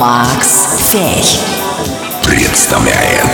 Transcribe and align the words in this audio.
Макс 0.00 0.66
Фей 0.78 1.22
представляет 2.24 3.26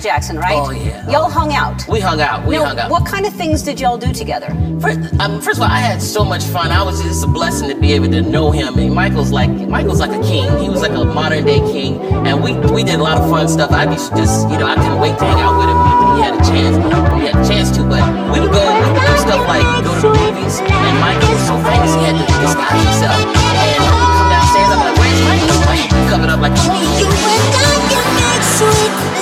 Michael 0.00 0.16
Jackson, 0.16 0.36
right? 0.38 0.56
Oh, 0.56 0.70
yeah. 0.70 1.10
Y'all 1.10 1.28
hung 1.28 1.52
out. 1.52 1.86
We 1.86 2.00
hung 2.00 2.22
out. 2.22 2.46
We 2.46 2.56
Now, 2.56 2.64
hung 2.64 2.78
out. 2.78 2.90
What 2.90 3.04
kind 3.04 3.26
of 3.26 3.34
things 3.34 3.62
did 3.62 3.78
y'all 3.78 3.98
do 3.98 4.12
together? 4.12 4.48
First, 4.80 4.98
um, 5.20 5.42
first 5.42 5.58
of 5.58 5.62
all, 5.62 5.68
I 5.70 5.78
had 5.78 6.00
so 6.00 6.24
much 6.24 6.42
fun. 6.44 6.72
I 6.72 6.82
was 6.82 7.02
just 7.02 7.22
a 7.22 7.26
blessing 7.26 7.68
to 7.68 7.74
be 7.76 7.92
able 7.92 8.08
to 8.08 8.22
know 8.22 8.50
him. 8.50 8.78
And 8.78 8.94
Michael's 8.94 9.30
like 9.30 9.50
Michael's 9.50 10.00
like 10.00 10.12
a 10.16 10.22
king. 10.24 10.48
He 10.58 10.70
was 10.70 10.80
like 10.80 10.92
a 10.92 11.04
modern 11.04 11.44
day 11.44 11.58
king, 11.72 12.00
and 12.26 12.42
we 12.42 12.54
we 12.72 12.82
did 12.82 12.98
a 12.98 13.02
lot 13.02 13.18
of 13.18 13.28
fun 13.28 13.46
stuff. 13.48 13.72
I 13.72 13.84
used 13.92 14.16
just 14.16 14.48
you 14.48 14.56
know 14.56 14.66
I 14.66 14.74
couldn't 14.76 15.00
wait 15.00 15.18
to 15.18 15.24
hang 15.24 15.38
out 15.40 15.58
with 15.60 15.68
him 15.68 15.76
when 15.76 16.16
he 16.16 16.22
had 16.24 16.32
a 16.32 16.40
chance. 16.48 16.76
We 17.20 17.26
had 17.28 17.36
a 17.36 17.44
chance 17.44 17.68
to, 17.76 17.84
but 17.84 18.00
we 18.32 18.40
would 18.40 18.52
go 18.56 18.62
we 18.64 18.88
would 18.96 19.04
do 19.04 19.16
stuff 19.20 19.44
like 19.52 19.66
go 19.84 19.92
to 20.00 20.08
the 20.08 20.16
movies. 20.16 20.64
And 20.64 20.96
Michael 21.04 21.28
was 21.28 21.44
so 21.44 21.60
famous, 21.60 21.92
he 21.92 22.00
had 22.08 22.16
to 22.16 22.24
disguise 22.40 22.80
himself. 22.88 23.20
And 23.20 23.84
I 23.84 23.92
would 24.00 24.12
come 24.16 24.28
downstairs, 24.32 24.70
I'm 24.72 24.80
like, 24.80 24.96
where's 24.96 25.20
Michael? 25.28 25.60
Michael 25.68 26.08
covered 26.08 26.32
up 26.32 26.40
like. 26.40 26.56
Michael, 26.56 29.19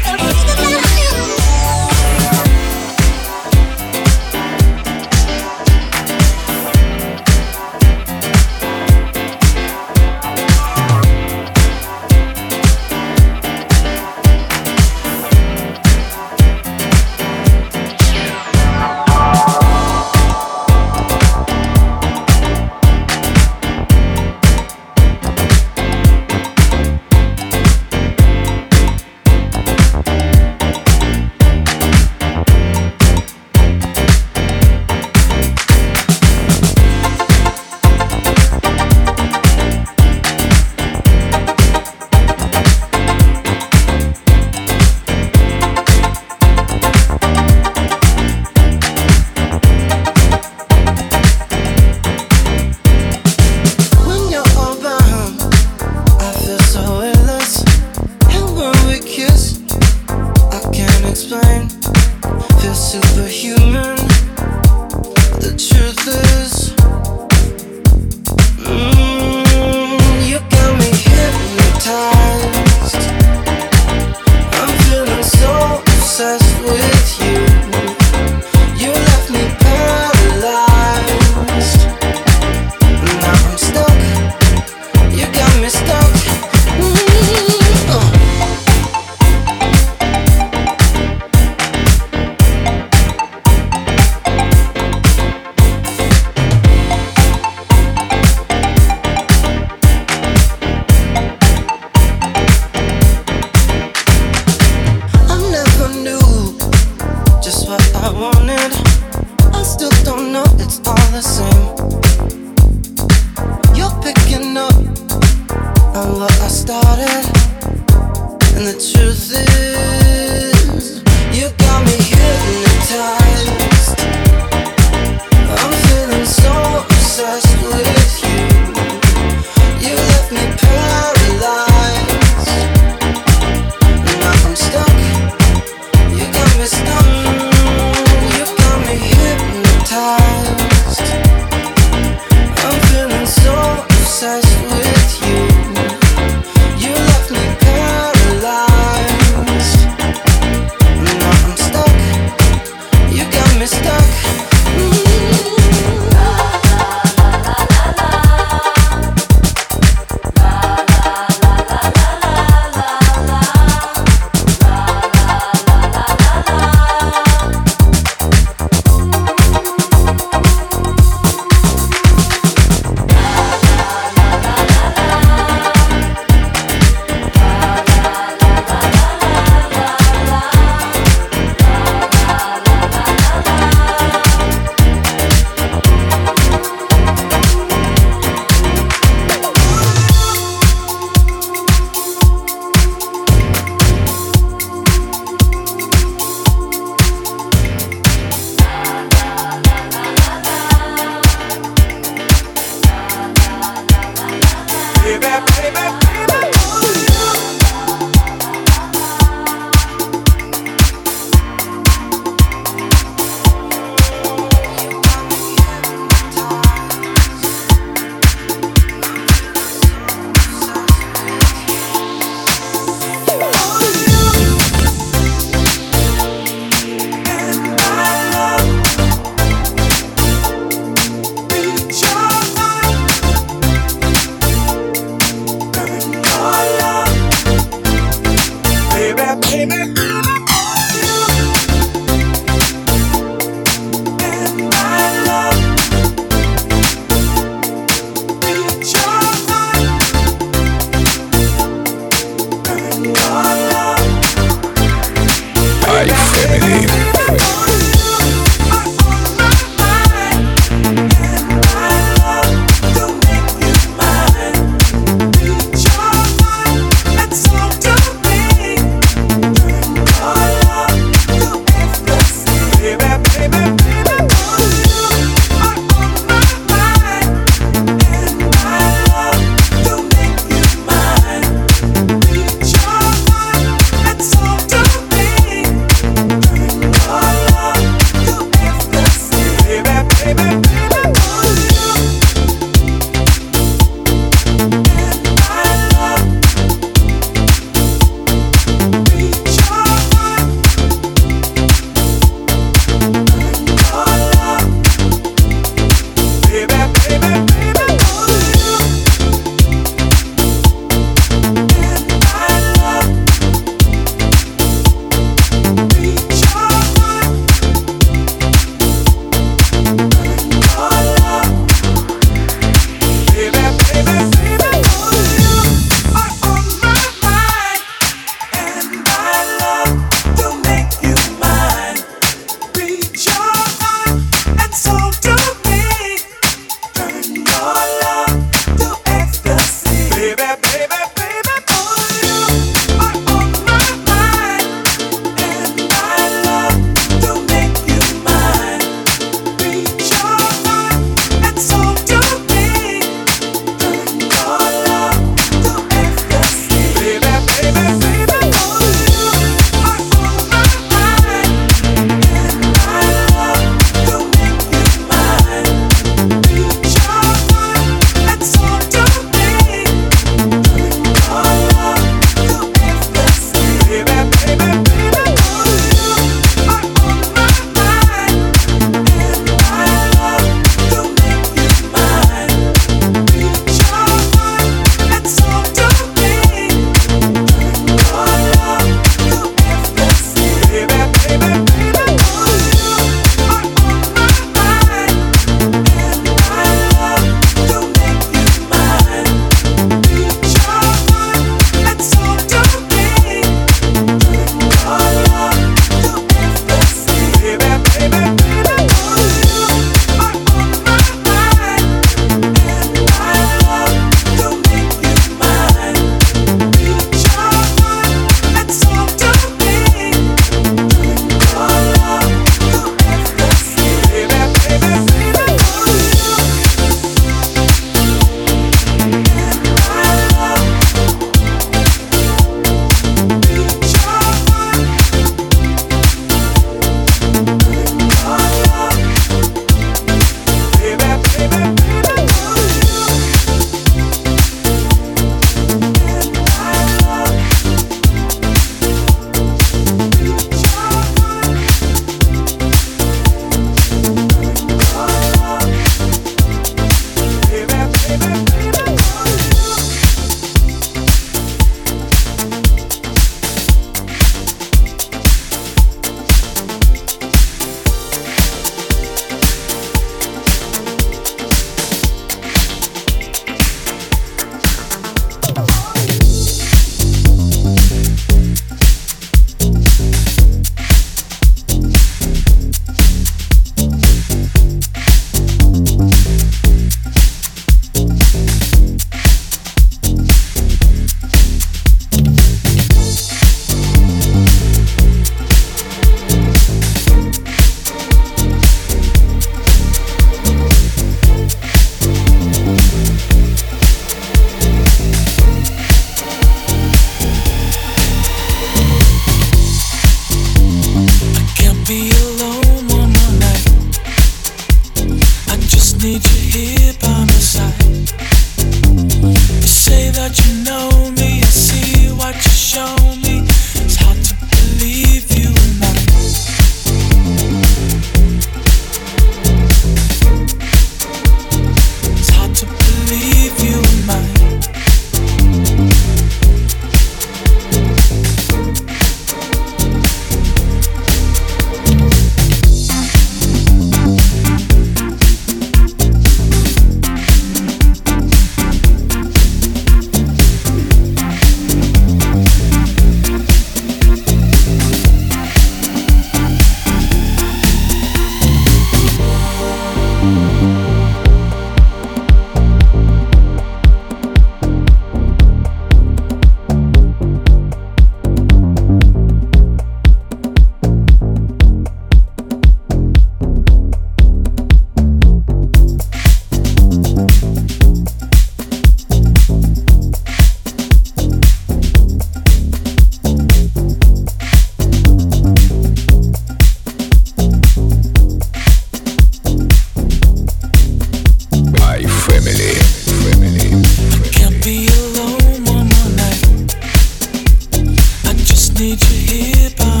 I 598.91 598.95
free 598.97 599.85
all 599.85 599.95
my 599.95 600.00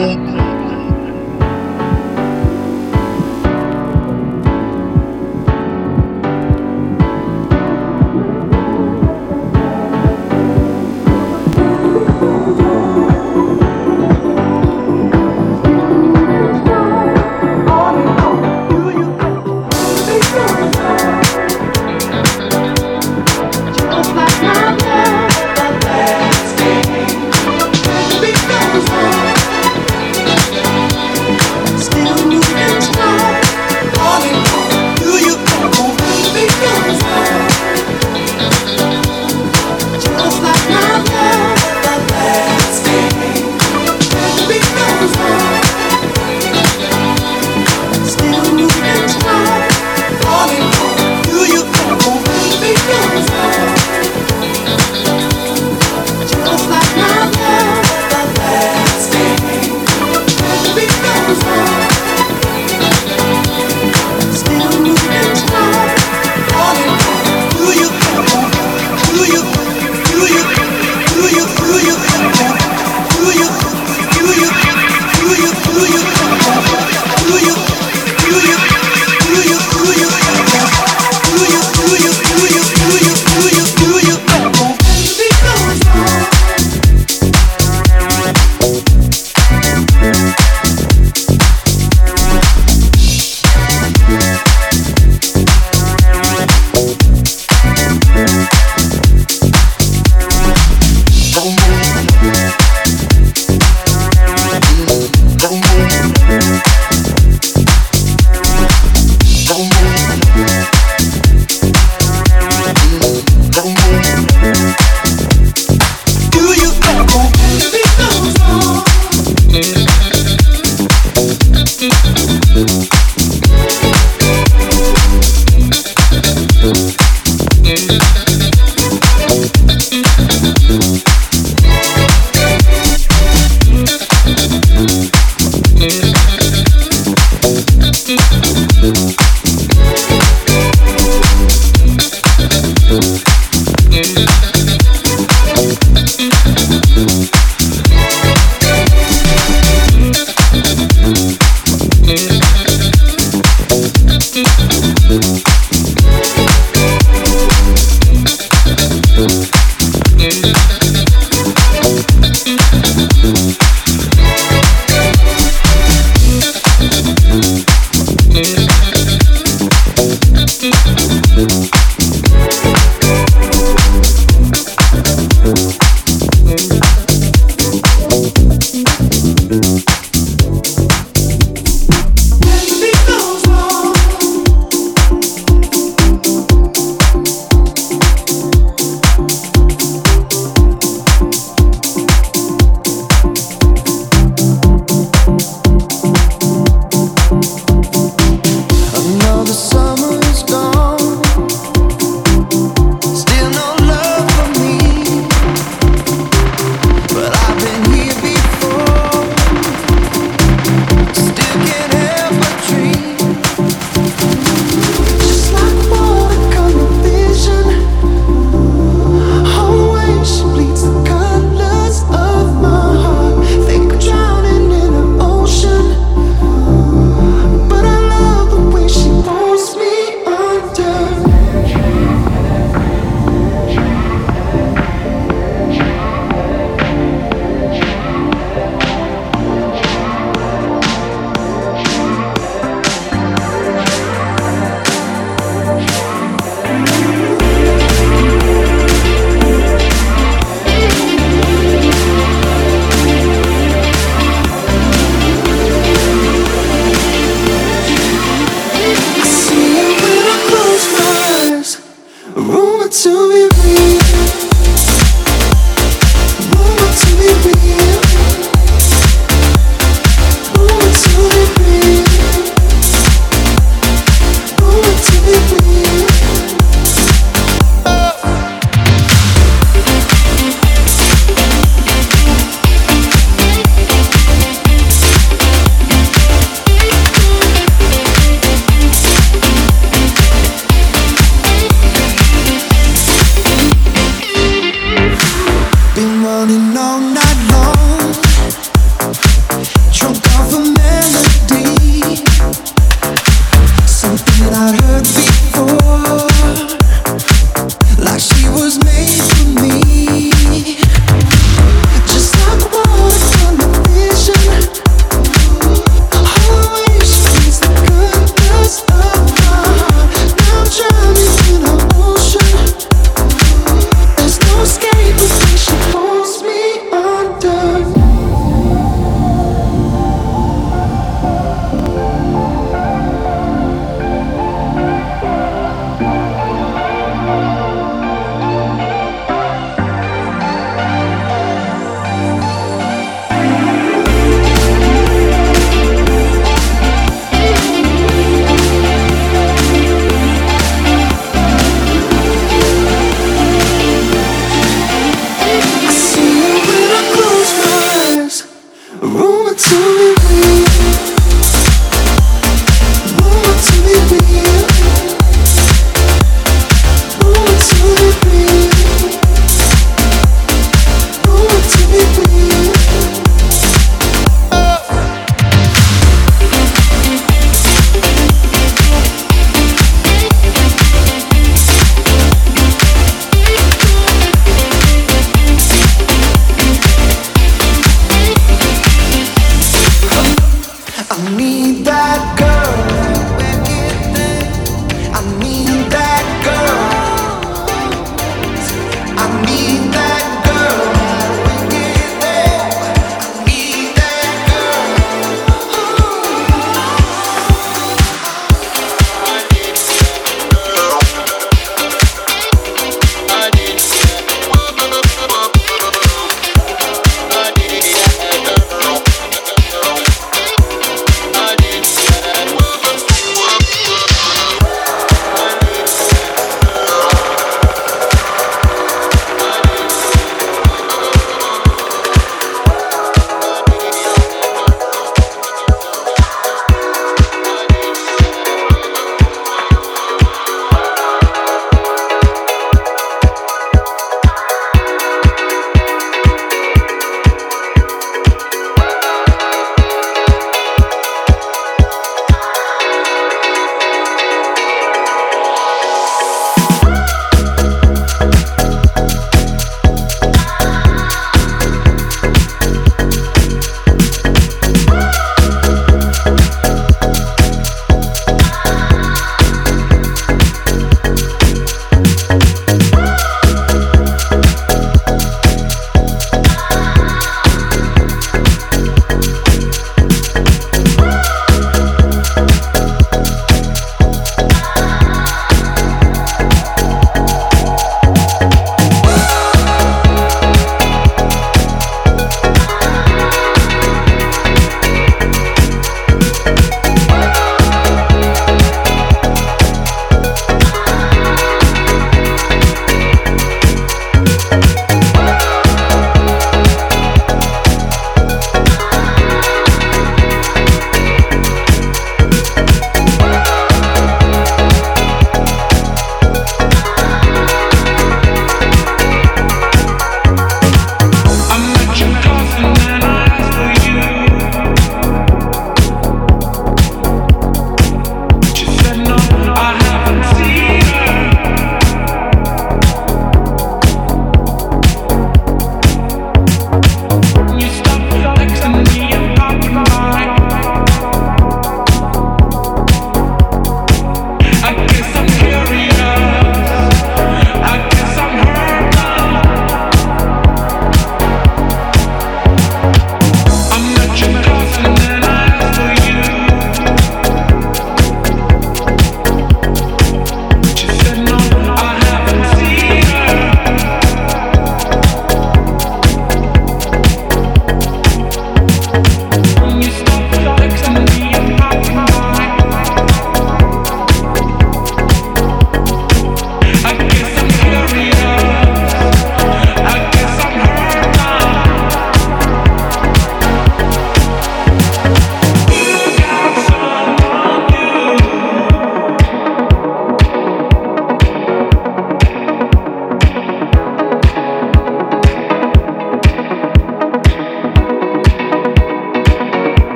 Apple 0.00 0.29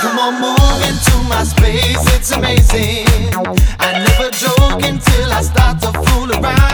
Come 0.00 0.18
on, 0.18 0.40
move 0.40 0.82
into 0.88 1.28
my 1.28 1.44
space, 1.44 2.02
it's 2.14 2.32
amazing. 2.32 3.04
I 3.78 4.02
never 4.02 4.30
joke 4.30 4.82
until 4.82 5.30
I 5.30 5.42
start 5.42 5.78
to 5.82 5.92
fool 5.92 6.32
around. 6.32 6.69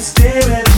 Spirit. 0.00 0.71